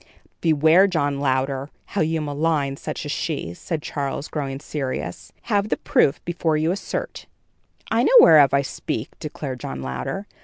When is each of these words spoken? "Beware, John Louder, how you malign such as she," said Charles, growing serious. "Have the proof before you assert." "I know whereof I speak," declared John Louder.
"Beware, 0.41 0.87
John 0.87 1.19
Louder, 1.19 1.69
how 1.93 2.01
you 2.01 2.21
malign 2.21 2.75
such 2.75 3.05
as 3.05 3.11
she," 3.11 3.53
said 3.53 3.83
Charles, 3.83 4.29
growing 4.29 4.59
serious. 4.59 5.31
"Have 5.43 5.69
the 5.69 5.77
proof 5.77 6.25
before 6.25 6.57
you 6.57 6.71
assert." 6.71 7.27
"I 7.91 8.01
know 8.01 8.15
whereof 8.19 8.51
I 8.51 8.63
speak," 8.63 9.09
declared 9.19 9.59
John 9.59 9.83
Louder. 9.83 10.25